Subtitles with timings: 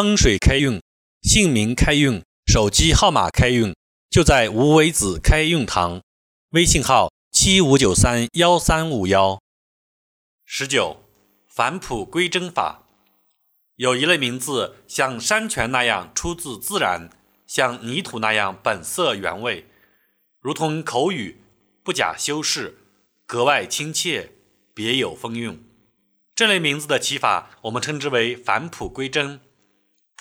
[0.00, 0.80] 风水开运，
[1.20, 3.76] 姓名开运，手机号码开运，
[4.08, 6.00] 就在无为子开运堂。
[6.52, 9.38] 微信号：七五九三幺三五幺。
[10.46, 11.02] 十九，
[11.46, 12.86] 返璞归真法。
[13.76, 17.10] 有一类名字像山泉那样出自自然，
[17.46, 19.66] 像泥土那样本色原味，
[20.40, 21.42] 如同口语，
[21.84, 22.78] 不假修饰，
[23.26, 24.32] 格外亲切，
[24.72, 25.62] 别有风韵。
[26.34, 29.42] 这类名字的起法，我们称之为返璞归真。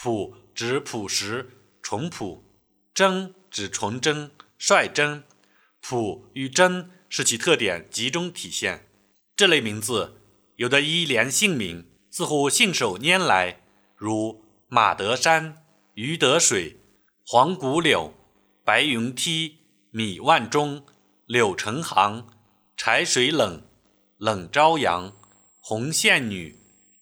[0.02, 1.50] 朴指朴实、
[1.82, 2.46] 淳朴；
[2.94, 5.26] 真指纯真、率真。
[5.82, 8.88] 朴与真是其特点集中体现。
[9.36, 10.22] 这类名字
[10.56, 13.62] 有的一连姓名，似乎信手拈来，
[13.98, 15.66] 如马德山、
[15.96, 16.78] 余德水、
[17.28, 18.14] 黄谷柳、
[18.64, 19.58] 白云梯、
[19.92, 20.86] 米万钟、
[21.26, 22.26] 柳成行、
[22.78, 23.62] 柴水冷、
[24.18, 25.14] 冷朝阳、
[25.60, 26.58] 红线女、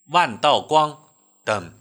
[0.07, 1.03] 万道光
[1.45, 1.76] 等。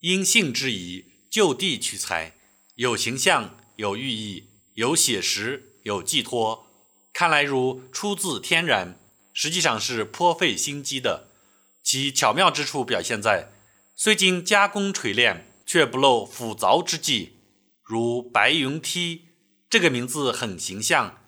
[0.00, 2.34] 因性之宜，就地取材，
[2.76, 6.66] 有形象，有寓意，有写实，有寄托。
[7.12, 9.00] 看来如出自天然，
[9.32, 11.28] 实际上是颇费心机的。
[11.82, 13.50] 其巧妙之处表现在，
[13.96, 17.40] 虽经加工锤炼，却不露斧凿之迹。
[17.82, 19.22] 如白云梯
[19.68, 21.18] 这个名字很形象，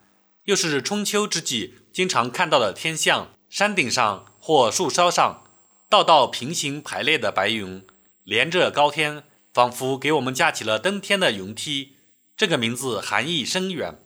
[0.44, 5.42] 又是春秋之际经常看到的天象：山顶上或树梢上，
[5.88, 7.84] 道道平行排列的白云。
[8.30, 11.96] 连着高天，仿佛给我们架起了登天的云梯。
[12.36, 13.98] 这个名字含义深远。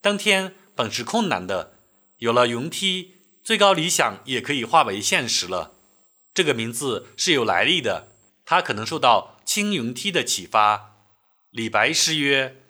[0.00, 1.72] 登天本是困难的，
[2.18, 5.74] 有了云梯，最高理想也可以化为现实了。
[6.32, 8.12] 这个名字是有来历的，
[8.44, 10.94] 它可能受到青云梯的启发。
[11.50, 12.62] 李白诗曰：“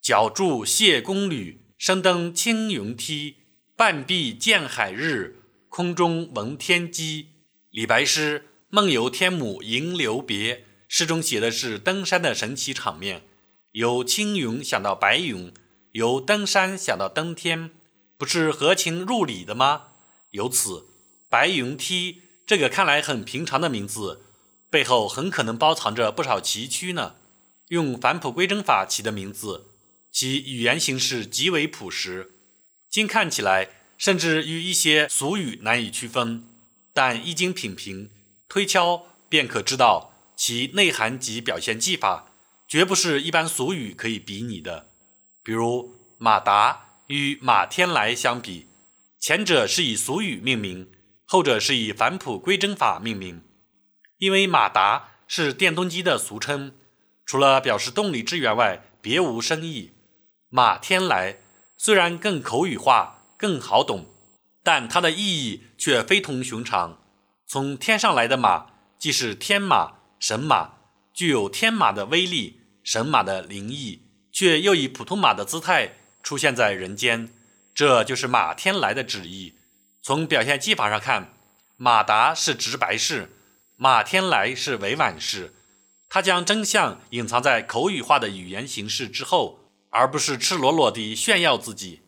[0.00, 3.38] 脚著谢公履，身登青云梯。
[3.76, 7.30] 半壁见海日，空中闻天鸡。”
[7.72, 8.44] 李白诗。
[8.70, 13.22] 梦游天姥迎留别，诗中写的是登山的神奇场面。
[13.72, 15.54] 由青云想到白云，
[15.92, 17.70] 由登山想到登天，
[18.18, 19.84] 不是合情入理的吗？
[20.32, 20.84] 由此，
[21.30, 24.20] 白云梯这个看来很平常的名字，
[24.68, 27.14] 背后很可能包藏着不少奇趣呢。
[27.68, 29.68] 用返璞归真法起的名字，
[30.12, 32.32] 其语言形式极为朴实，
[32.90, 36.44] 今看起来甚至与一些俗语难以区分，
[36.92, 38.10] 但一经品评。
[38.48, 42.32] 推敲便可知道其内涵及表现技法，
[42.66, 44.88] 绝不是一般俗语可以比拟的。
[45.42, 48.66] 比如马达与马天来相比，
[49.18, 50.90] 前者是以俗语命名，
[51.24, 53.42] 后者是以返璞归真法命名。
[54.18, 56.74] 因为马达是电动机的俗称，
[57.26, 59.92] 除了表示动力之源外，别无深意。
[60.48, 61.38] 马天来
[61.76, 64.06] 虽然更口语化、更好懂，
[64.62, 66.97] 但它的意义却非同寻常。
[67.50, 68.66] 从天上来的马，
[68.98, 70.72] 既是天马、神马，
[71.14, 77.32] 具有天马的威力、神马的灵异，却又以普通马的姿态出现在人间，
[77.74, 79.54] 这就是马天来的旨意。
[80.02, 81.32] 从表现技法上看，
[81.78, 83.30] 马达是直白式，
[83.76, 85.54] 马天来是委婉式。
[86.10, 92.02] 他将真相隐藏在口语化的语言形式之后，而不是赤裸裸地炫耀自己。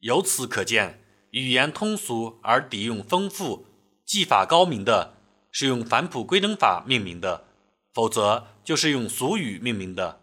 [0.00, 3.66] 由此可见，语言通俗而底蕴丰富。
[4.12, 5.14] 技法高明的
[5.50, 7.46] 是用返璞归真法命名的，
[7.94, 10.20] 否则就是用俗语命名的。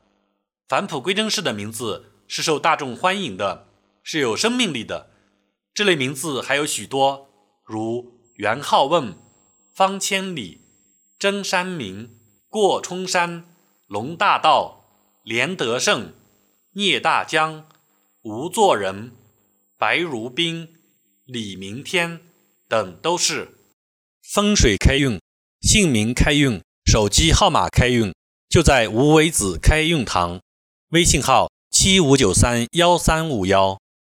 [0.67, 3.66] 返璞归真式的名字是受大众欢迎的，
[4.03, 5.09] 是有生命力的。
[5.73, 7.31] 这类名字还有许多，
[7.66, 9.17] 如元好问、
[9.73, 10.61] 方千里、
[11.17, 13.56] 真山明、过冲山、
[13.88, 14.85] 龙大道、
[15.23, 16.13] 连德胜、
[16.73, 17.67] 聂大江、
[18.21, 19.13] 吴作人、
[19.79, 20.75] 白如冰、
[21.25, 22.21] 李明天
[22.67, 23.56] 等都是。
[24.31, 25.19] 风水开运，
[25.59, 28.13] 姓名开运，手机号码开运，
[28.47, 30.40] 就在无为子开运堂。
[30.90, 33.79] 微信号：七五九三幺三五幺。